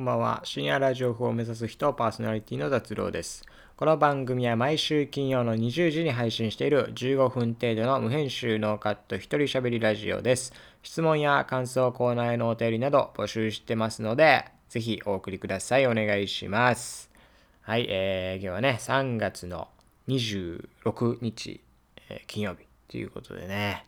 [0.00, 0.40] こんばんは。
[0.44, 3.44] 深夜ラジオ風を目指す人、パーソナリティの雑郎です。
[3.76, 10.54] この番組は毎週金曜の20時に配信している15分程度の無編集ノーカット一人喋りラジオです。
[10.82, 15.86] 質問や感想コーナーへのお便りなど募集してますので、ぜひお送りください。
[15.86, 17.10] お願いします。
[17.60, 19.68] はい、えー、今日はね、3月の
[20.08, 21.60] 26日、
[22.08, 23.84] えー、金曜日ということでね、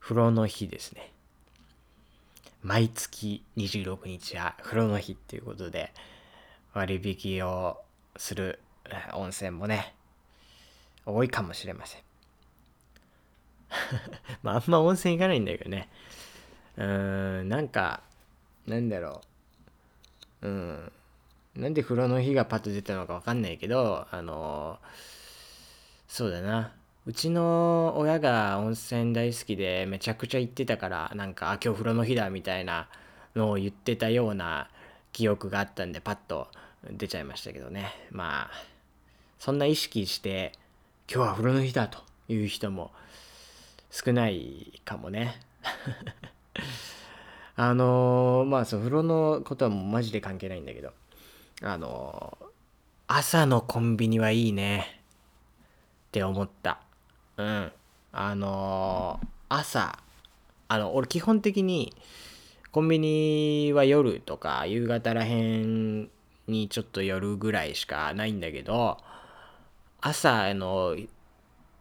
[0.00, 1.12] 風呂の日ですね。
[2.66, 5.92] 毎月26日は風呂の日っていうことで
[6.74, 7.80] 割引を
[8.16, 8.58] する
[9.14, 9.94] 温泉もね
[11.04, 12.02] 多いかもしれません。
[14.42, 15.88] まああんま温泉行かないんだけどね。
[16.76, 18.02] うーんなんか
[18.66, 19.20] なんだろ
[20.42, 20.48] う。
[20.48, 20.92] うん
[21.54, 24.80] なんで風呂の日がパッと出たのかわかんないけどあの
[26.08, 26.72] そうだな。
[27.06, 32.88] うちの親が温泉大好きでめちゃくちゃ行ってたからなんか今日風呂の日だみたいな
[33.36, 34.68] のを言ってたような
[35.12, 36.48] 記憶があったんでパッと
[36.90, 37.92] 出ちゃいましたけどね。
[38.10, 38.50] まあ
[39.38, 40.52] そんな意識して
[41.08, 42.90] 今日は風呂の日だという人も
[43.92, 45.40] 少ないかもね。
[47.54, 50.92] あのー、まあそう風呂のことはもうマジで関係ないんだけど
[51.62, 52.46] あのー、
[53.06, 55.00] 朝のコンビニはいいね
[56.08, 56.85] って思った。
[57.36, 57.72] うん。
[58.12, 59.98] あのー、朝、
[60.68, 61.94] あの、俺基本的に、
[62.72, 66.10] コンビニは夜とか夕方らへん
[66.46, 68.98] にちょっと夜ぐらいしかないんだけど、
[70.00, 70.96] 朝、あの、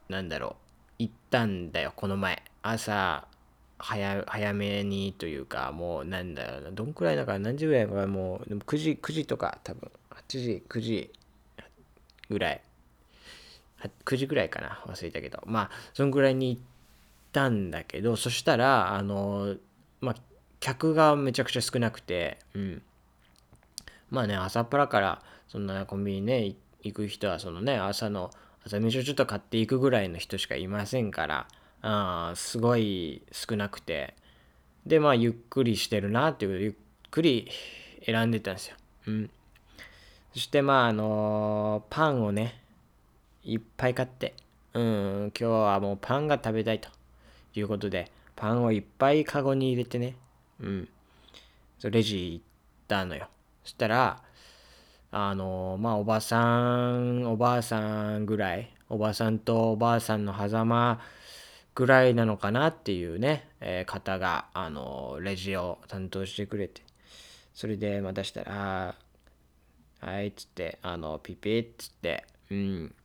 [0.09, 0.55] なんだろ
[0.99, 2.43] う、行ったんだよ、この前。
[2.61, 3.27] 朝、
[3.77, 11.11] 早早めにというか、もうなんだろうな、どんくらいだから何時ぐらいかもう、でも9時、9時とか多分、8時、9時
[12.29, 12.61] ぐらい
[14.05, 15.41] 9時ぐらいかな忘れたけど。
[15.45, 16.61] まあそんぐらいに行っ
[17.31, 19.55] たんだけどそしたらあの
[20.01, 20.15] まあ
[20.59, 22.81] 客がめちゃくちゃ少なくてうん。
[24.09, 28.31] まあね朝っぱらからそんなコンビニね行く人はそのね朝の
[28.65, 31.47] 朝飯をちょっと買っていくぐらいの人しかいませんから
[31.81, 34.15] あすごい少なくて。
[34.85, 36.73] でまあゆっくりしてるなっていうゆっ
[37.09, 37.49] くり
[38.05, 38.75] 選んでたんですよ。
[39.07, 39.29] うん、
[40.33, 42.61] そしてまああのー、パンをね
[43.45, 44.33] いっぱい買って、
[44.73, 46.89] うん、今日はもうパンが食べたいと
[47.53, 50.15] いうことで、パンをいっぱいカゴに入れてね、
[50.59, 50.89] うん、
[51.77, 52.45] そレジ行っ
[52.87, 53.27] たのよ。
[53.63, 54.21] そしたら、
[55.11, 60.99] あの、まあ、おばさん、おばあさんぐらい、おばさんとおばあさんの狭間
[61.75, 66.81] ぐらいなのかなっていうね、えー、方が、あの、レジを担当してくれて、
[67.53, 68.95] それで、またしたら、
[70.01, 72.95] はい、っつって、あの、ピピッつって、うん、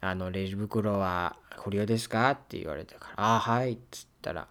[0.00, 2.30] あの、レジ袋は不良ですか？
[2.30, 4.46] って言われたから、ああ、はい、っつったら、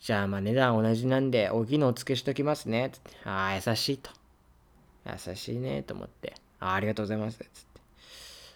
[0.00, 2.90] じゃあ、まあ値段同じなんで、大きいのお付けしときますね。
[2.92, 4.10] つって、ああ、優しいと。
[5.06, 7.38] 優しいね、と思って、ああ、ありがとうございます。
[7.38, 7.80] つって。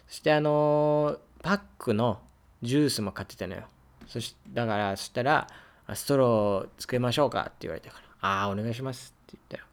[0.07, 2.19] そして、あのー、パックの
[2.61, 3.63] ジュースも買ってたのよ。
[4.07, 5.47] そし、だから、そしたら、
[5.93, 9.63] ストロー作りましょうかって言われたから、ああ、お願いしますって言ったよ。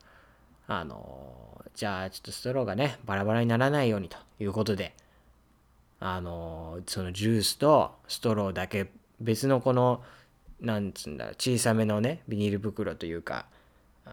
[0.69, 4.95] あのー、じゃあ、ちょっとストローがね、バラバラにならないようにということで、
[6.01, 8.91] あのそのジュースとストローだけ
[9.21, 10.03] 別のこの
[10.61, 13.47] なんつうんだ小さめのねビニール袋というか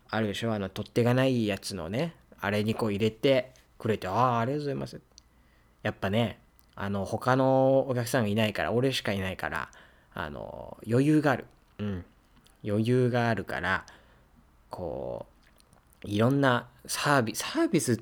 [0.10, 5.02] あるでしょあの取っ手がないやつのねあれにこう入れてくれてああありがとうございます
[5.84, 6.40] やっぱね
[6.76, 9.70] あの他のお客さんがいないから俺しかいないから
[10.14, 11.46] あの余裕がある。
[11.80, 12.06] うん。
[12.66, 13.86] 余裕があるから
[14.70, 15.26] こ
[16.06, 18.00] ういろんなサービスサービス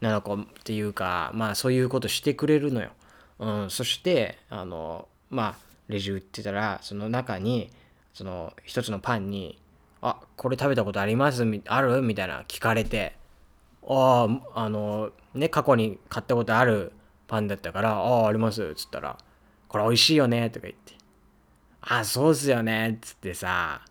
[0.00, 2.90] なのかっていうかまあそういうことしてくれるのよ。
[3.38, 5.54] うん、そしてあのまあ
[5.88, 7.70] レジ売ってたらその中に
[8.12, 9.58] その一つのパンに
[10.02, 13.14] 「あこれ食べたことありますある?」みたいな聞かれて
[13.86, 16.92] 「あああのね過去に買ったことある
[17.26, 19.16] パンだったから「あああります」っつったら
[19.68, 20.94] 「これ美味しいよね」とか言って
[21.80, 23.82] 「あそうっすよね」っつってさ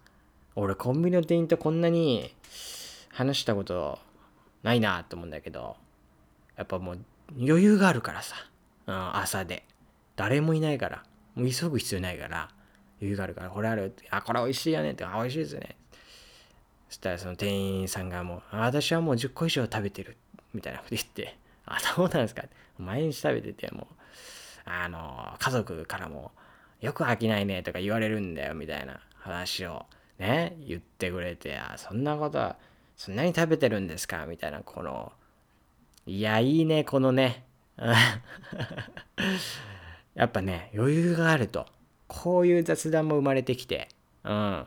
[0.55, 2.33] 俺コンビニの店員とこんなに
[3.09, 3.99] 話したこと
[4.63, 5.77] ないなと思うんだけど
[6.55, 6.99] やっぱもう
[7.39, 8.35] 余裕があるからさ
[8.87, 9.65] うん、朝で。
[10.15, 11.03] 誰もいないから。
[11.35, 12.49] もう急ぐ必要ないから。
[12.99, 14.07] 余裕があるから、これあるって。
[14.09, 15.05] あ、これ美味しいよねって。
[15.05, 15.77] あ、美味しいですね。
[16.89, 20.17] そしたらその店員さんがもう、私はもう10個以上食べてる。
[20.53, 22.43] みたいなこと言って、あ、そうなんですか。
[22.79, 23.95] 毎日食べてて、もう、
[24.65, 26.31] あの、家族からも、
[26.81, 29.85] よく飽きないねとか言われるんだよ、みたいな話を
[30.19, 32.57] ね、言ってくれて、あ、そんなことは、
[32.95, 35.11] そんなに食べてるんですかみたいな、この、
[36.05, 37.46] いや、いいね、このね、
[40.15, 41.65] やっぱね、余裕があると、
[42.07, 43.89] こういう雑談も生まれてきて、
[44.23, 44.65] うん。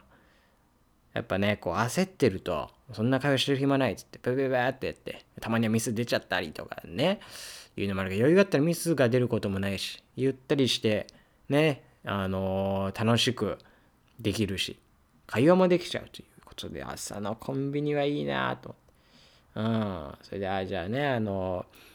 [1.12, 7.20] やっぱね、こう焦ってると、そんな会話してる暇ないっつってペペペってやってたまにはミス出ちゃったりとかね
[7.76, 11.06] いうのもあるけど余裕があったらミスが出ることもないしゆったりして
[11.48, 13.58] ねあのー、楽しく
[14.18, 14.78] できるし
[15.26, 18.74] 会話もできちゃうということで朝のコンビニはいいなと。
[19.54, 20.12] うん。
[20.22, 21.89] それであじゃあねあのー、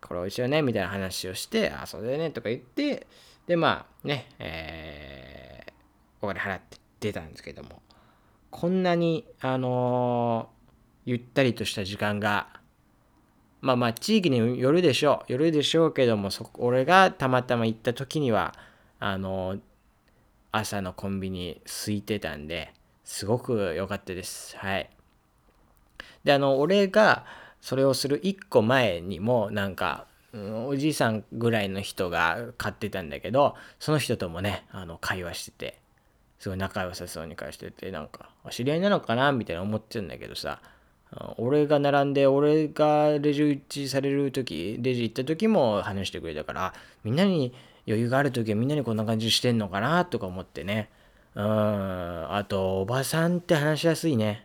[0.00, 3.06] これ美味しいよねみたいな話をしてあそうだよねとか言って
[3.46, 5.72] でまあねえー、
[6.20, 7.82] お金払って出たんですけども
[8.50, 10.48] こんなにあの、
[11.04, 12.48] ゆったりとした時間が
[13.60, 15.32] まあまあ地域によるでしょう。
[15.32, 18.54] よるでしょうけども、そ俺がたまたま行った時には、
[19.00, 19.58] あの、
[20.52, 22.72] 朝のコンビニ空いてたんで、
[23.04, 24.56] すごく良かったです。
[24.56, 24.90] はい。
[26.22, 27.24] で、あの、俺が
[27.60, 35.78] それをする1個前にも、なんか、うん、おじいさんぐらいの人が買ってたんだけど、その人ともね、あの、会話してて、
[36.38, 40.60] すごい仲良さそうに会話してて、なんか、知り合いなのかなみたいな思ってるんだけどさ、
[41.38, 47.54] 俺が並んで俺がレジ打ちされる時レジ行った時も話してくれたからみんなに
[47.86, 50.90] 余裕がある時はみんなにこんな感じしてんのかなとか思ってね。
[51.34, 54.44] うんあとおばさんって話しやすいね。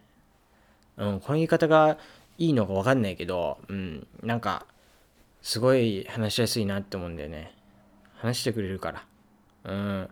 [0.96, 1.98] うんこの言い方が
[2.38, 4.66] いいのか分かんないけどうんなんか
[5.42, 7.54] すごい話しやすいなって思うんだよね
[8.16, 9.06] 話してくれるから
[9.66, 10.10] うん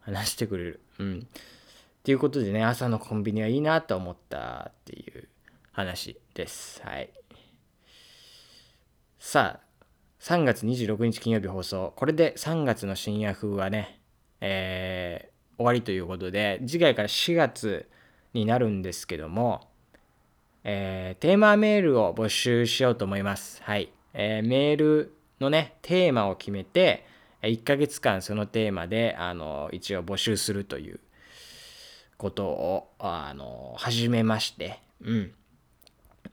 [0.00, 5.28] 話してくれるうんっていうことでね朝のコンビニはいいなと思ったっていう
[5.78, 6.82] 話です。
[6.84, 7.08] はい。
[9.20, 9.84] さあ、
[10.20, 11.92] 3月26日金曜日放送。
[11.94, 14.00] これで3月の深夜風はね、
[14.40, 17.88] えー、終わりということで、次回から4月
[18.32, 19.67] になるんですけども、
[20.70, 23.62] えー、テーマメールを募集しようと思います。
[23.62, 23.90] はい。
[24.12, 27.06] えー、メールのね、テーマを決めて、
[27.40, 31.00] 1ヶ月間そのテーマで、あの、一応募集するという
[32.18, 35.32] ことを、あの、始めまして、うん。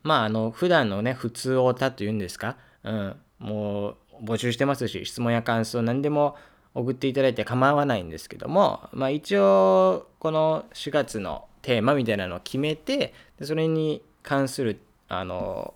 [0.03, 6.35] まあ、あの、普段のね、普通オタというんですか、うん、もう募集してますし、質問や感想何でも
[6.73, 15.75] 送っていただいて構わないんですけども、まあ一応、この4月のテーマみたいなのを決めて、それに関する、あの、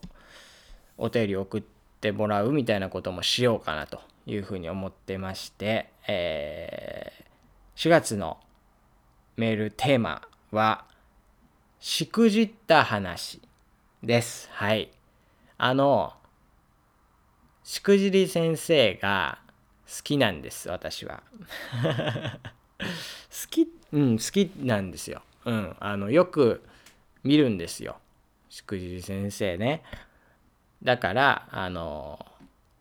[0.98, 1.64] お便りを送っ
[2.02, 8.38] てもらうみたいなこともしようかなというふうに思ってまして、えー、4月の
[9.38, 10.86] メールテーマは、
[11.80, 13.40] しくじった話
[14.04, 14.50] です。
[14.52, 14.92] はい。
[15.58, 16.14] あの、
[17.64, 19.38] しくじり先生が
[19.88, 21.22] 好きなんです、私は。
[22.80, 22.88] 好
[23.50, 25.22] き、うん、好きなんですよ。
[25.46, 26.64] うん、あの、よく
[27.24, 28.00] 見るんですよ。
[28.50, 29.84] しくじり先生ね。
[30.84, 32.26] だから、あの、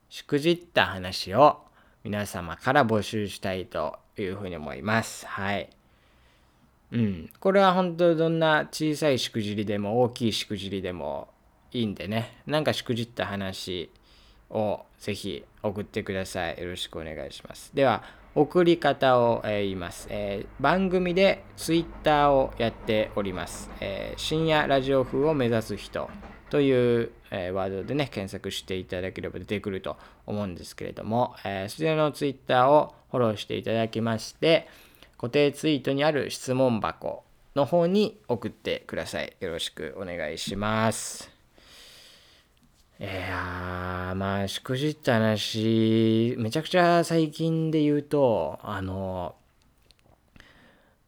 [0.09, 1.61] しくじった話を
[2.05, 5.27] 皆様から募集したいというふうに思います。
[5.27, 5.69] はい。
[6.91, 11.29] うん、これは本当どんな小さいしくじりでも大きいしくじりでも
[11.73, 13.91] いいんでねなんかしくじった話
[14.51, 18.03] をぜひ送ってくださいよろしくお願いしますでは
[18.39, 26.09] 送り方を、え、言います、え、番組で Twitter をやっております、え、深夜ラジオ風を目指す人
[26.49, 34.69] という、えワードでね検索していただければ出てくると思うんですけれども、えそちらの Twitter をフォローしていただきまして
[35.19, 37.25] 固定ツイートにある質問箱
[37.57, 39.37] の方に送ってください。
[39.41, 41.38] よろしくお願いします。
[43.01, 49.37] いやー、まあ、しくじった話、めちゃくちゃ最近で言うと、あの、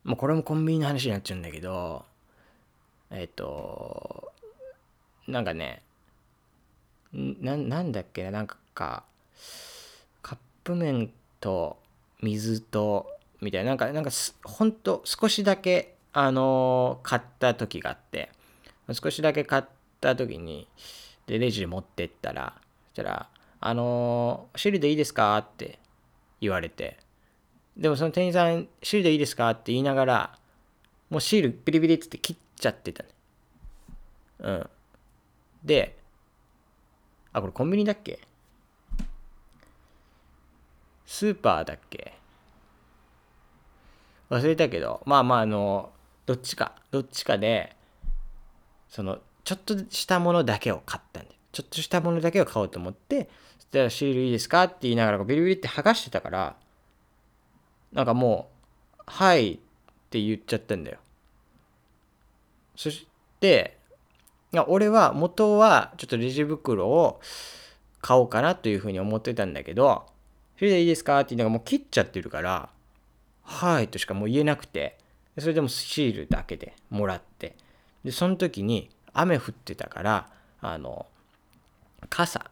[0.05, 2.05] もうこれもコンビニの話になっちゃうんだけど、
[3.11, 4.31] えっ、と、
[5.27, 5.83] なんかね、
[7.13, 9.03] ななんだっけな、なんか、
[10.23, 11.77] カップ麺と
[12.23, 13.09] 水と
[13.41, 14.11] みたいな、なんか、なんか
[14.45, 18.31] ほんと少しだけ、あの、買った時があって、
[18.93, 19.65] 少しだけ買っ
[20.01, 20.69] た時に、
[21.31, 22.55] で、レジ持ってったら、
[22.89, 23.29] そしたら、
[23.61, 25.39] あのー、シールでいいですか？
[25.39, 25.79] って
[26.41, 26.99] 言われて、
[27.77, 29.49] でもその店員さん、シールでいいですか？
[29.51, 30.39] って言いながら、
[31.09, 33.09] もうシールビリビリって切っちゃってたね。
[34.41, 34.71] うん。
[35.63, 35.97] で、
[37.33, 38.19] あ、これコンビニだっけ
[41.07, 42.13] スーパーだっけ？
[44.31, 45.93] 忘れたけど、まあまあ、あの、
[46.27, 47.77] どっちか、どっちかで、
[48.89, 53.29] その、ちょっとしたものだけを買ったんで、ちょっとしたものだけを買おうと思って、
[53.59, 56.57] そしたらシールいいですかって言いながらビリビリって剥がしてたから、
[57.93, 58.51] なんかも
[58.99, 59.59] う、はいっ
[60.11, 60.99] て言っちゃったんだよ。
[62.77, 63.07] そし
[63.41, 63.77] て、
[64.67, 67.21] 俺は元はちょっとレジ袋を
[68.01, 70.07] 買おうかなというふうに思ってたんだけど、
[70.57, 72.69] それでいいですかって言いながらもう切っちゃってるから、
[73.43, 74.99] はいとしかもう言えなくて、
[75.39, 77.57] それでもシールだけでもらって、
[78.05, 80.27] で、その時に、雨降ってたから
[80.61, 81.07] あの
[82.09, 82.51] 傘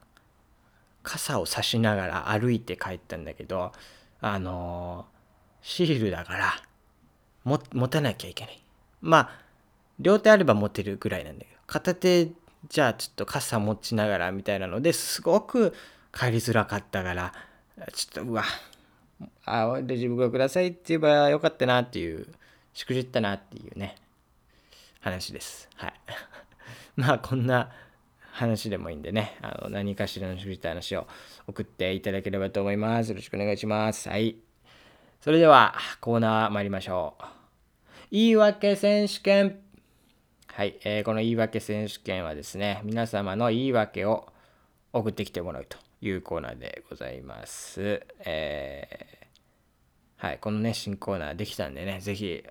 [1.02, 3.72] 傘を差しながら歩いて帰ったんだけど
[4.20, 5.06] あの
[5.62, 6.54] シールだから
[7.44, 8.62] も持たなきゃいけない。
[9.00, 9.30] まあ
[9.98, 12.30] 両手あれば持てるぐらいなんだけど片手
[12.68, 15.74] じゃあちょっと傘持ちながらみたいなのですごく
[16.12, 17.32] 帰りづらかったから
[17.92, 18.44] ちょっとうわ
[19.44, 22.26] あレジ袋くださいって言えばよかったなっていう
[22.74, 23.96] しくじったなっていうね
[25.00, 25.68] 話です。
[25.76, 25.92] はい。
[27.00, 27.70] まあこんな
[28.32, 31.06] 話でもいいんでね、あの何かしらのしくじった話を
[31.46, 33.10] 送っていただければと思います。
[33.10, 34.08] よろしくお願いします。
[34.08, 34.36] はい。
[35.20, 37.24] それではコーナー参りましょう。
[38.10, 39.60] 言い訳選手権。
[40.48, 44.26] はい、えー、この言い訳選手権はですね、皆様の言い訳を
[44.92, 48.04] 送ってきてもらうというコーナーでございます。
[48.24, 52.42] えー、はい、このね、新コーナーできたんでね、ぜひ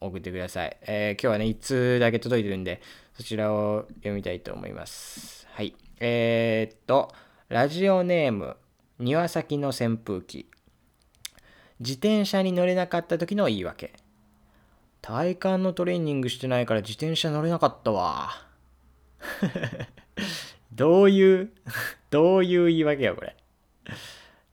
[0.00, 0.76] 送ってください。
[0.82, 2.80] えー、今日はね、1通だけ届いてるんで、
[3.14, 5.46] そちらを読みたいと思います。
[5.52, 5.74] はい。
[6.00, 7.12] えー、っと、
[7.48, 8.56] ラジオネーム、
[8.98, 10.48] 庭先の扇風機。
[11.80, 13.94] 自転車に乗れなかった時の言い訳。
[15.00, 18.30] 体幹のトレーニングしてないから自転車乗れなかったわ。
[20.72, 21.50] どういう
[22.10, 23.36] どういう言い訳よ、これ。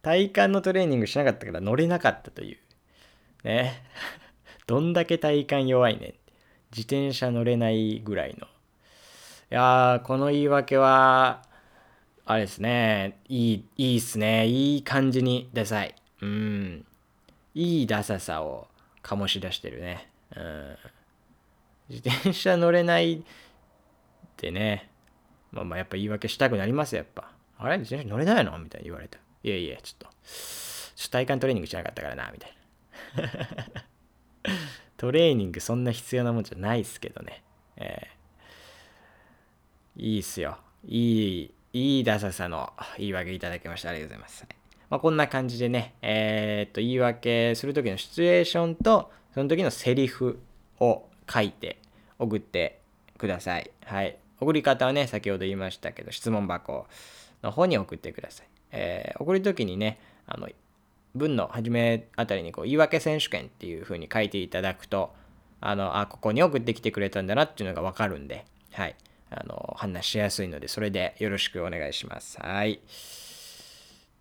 [0.02, 2.58] 体幹のトレーニングしなかったから乗れなかったという。
[3.44, 3.84] ね。
[4.68, 6.14] どんだけ体幹弱いねん。
[6.72, 8.48] 自転車乗れないぐらいの。
[8.48, 8.48] い
[9.50, 11.44] やー、この言い訳は、
[12.26, 13.20] あれですね。
[13.30, 14.48] いい、いいっすね。
[14.48, 15.94] いい感じにダサい。
[16.22, 16.86] うん。
[17.54, 18.68] いいダサさを
[19.04, 20.10] 醸し出してるね。
[20.36, 20.78] うん。
[21.88, 23.22] 自転車乗れないっ
[24.36, 24.90] てね。
[25.52, 27.30] まあまあやっぱ言い訳したくなりますよ、やっぱ。
[27.60, 27.78] あれ？
[27.78, 28.58] 自転車乗れないの？
[28.58, 29.20] みたいに言われた。
[29.44, 30.16] いやいや、ちょっと、
[30.96, 32.52] ちょっと体幹トレーニングしなかったからな、みたい
[33.16, 33.84] な。
[34.98, 37.44] トレーニングそんな必要なもんじゃないっすけどね。
[37.78, 40.58] えー、いいっすよ。
[40.86, 43.90] いい、いいダサさの言い訳いただきました。
[43.90, 44.48] ありがとうございます。
[44.90, 50.40] まあ、こんな感じでね、えー、っと、言い訳するときのシチュエーションと、その時のセリフ
[50.80, 51.80] を書いて
[52.20, 52.80] 送って
[53.18, 53.72] ください。
[53.84, 54.18] はい。
[54.40, 56.88] 送り方はね、先ほど言いましたけど、質問箱
[57.42, 58.48] の方に送ってください。
[58.72, 60.50] えー、送るときにね、あの、
[61.16, 65.14] 文の初めあたりにこう言い訳選手権っていう風に書いていただくと
[65.62, 68.96] あのあここに送ってきてくれたんだなっていうのがわかるんではい。
[69.32, 72.38] あの判断しやすいのでそれでよろしくお願いします。
[72.40, 72.80] はい。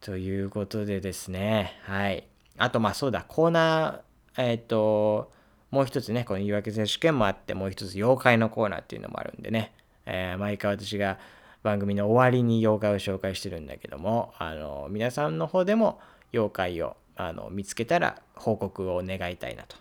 [0.01, 1.79] ということでですね。
[1.83, 2.25] はい。
[2.57, 5.33] あとまあそうだコーナーえっ、ー、と
[5.71, 9.73] もう一つねこの言い訳選手権もあってもう一つ妖怪のコーナーっていうのもあるんでね、
[10.07, 11.19] えー、毎回私が
[11.63, 15.99] 番組の終わりに妖怪を紹介してるんだけどもあの皆さんの方でも
[16.35, 19.77] 妖怪をあの見つけたら報告を願いたいなと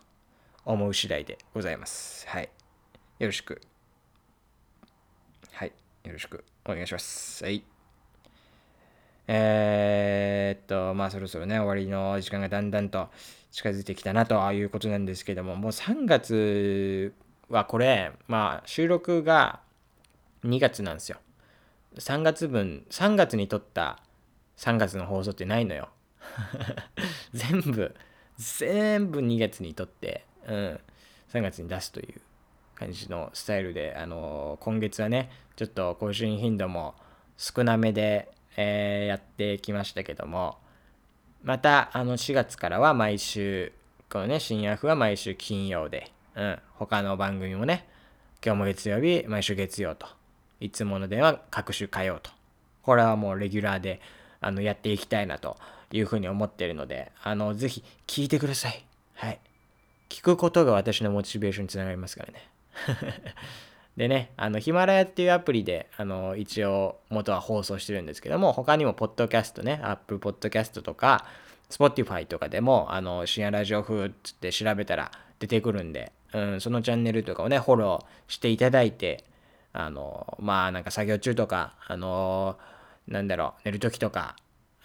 [0.65, 2.27] 思う次第でございます。
[2.27, 2.49] はい。
[3.17, 3.59] よろしく。
[5.51, 5.73] はい。
[6.03, 7.43] よろしくお願いします。
[7.43, 7.63] はい。
[9.27, 13.09] えー、っと、まあそろそろね、終わりの時間がだんだんと
[13.51, 17.13] 近づいてきたなということなんですけども、もう3月
[17.49, 19.59] はこれ、まあ収録が
[20.43, 21.17] 2月なんですよ。
[21.97, 24.03] 3月分、3月に撮った
[24.57, 25.89] 3月の放送ってないのよ。
[27.33, 27.95] 全部
[28.37, 30.79] 全部2月にとって、うん、
[31.31, 32.21] 3月に出すという
[32.75, 36.95] 感じのスタイルで、あのー、今月はねちょっと更新頻度も
[37.37, 40.57] 少なめで、えー、やってきましたけども
[41.43, 43.73] またあの4月からは毎週
[44.09, 47.87] このね深夜風は毎週金曜で、うん、他の番組もね
[48.43, 50.07] 今日も月曜日毎週月曜と
[50.59, 52.31] いつもの電話各種火曜と
[52.81, 54.01] これはもうレギュラーで
[54.39, 55.57] あのやっていきたいなと
[55.93, 58.83] いうふうに思ってるので、あの、ぜひ聞いてください。
[59.13, 59.39] はい。
[60.09, 62.49] 聞くことが私のモチベーションにつながりますからね。
[63.95, 71.27] でね、あの、ヒマラヤっていうアプリで、あの、一応元は放送してるんですけども、他にも、ポッドキャストね、アップルポッドキャストとか、
[71.69, 79.23] Spotify とかでも、あの、深夜ラジオ風って調べたら出てくるんで、うん、そのチャンネルとかをね、フォローしていただいて、
[79.73, 82.57] あの、まあ、なんか作業中とか、あの、
[83.07, 84.35] なんだろう、寝るときとか、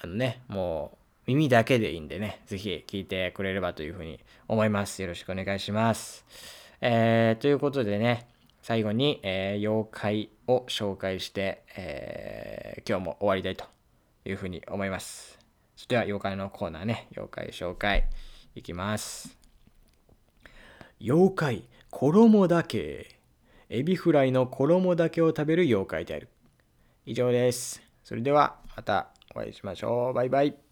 [0.00, 5.02] あのね、もう、耳だけでいいんでね、ぜひ聞いてくれればというふうに思います。
[5.02, 6.24] よろしくお願いします。
[6.80, 8.28] えー、ということでね、
[8.62, 13.64] 最後に、えー、妖怪を紹介して、えー、今日も終わりたいと
[14.24, 15.38] いうふうに思います。
[15.74, 18.08] それでは妖怪のコーナーね、妖怪紹介
[18.54, 19.36] いきます。
[21.00, 23.18] 妖怪、衣だけ。
[23.68, 26.28] エビフライの衣だけを食べる妖怪である。
[27.04, 27.82] 以上です。
[28.04, 30.12] それではまたお会いしましょう。
[30.14, 30.67] バイバイ。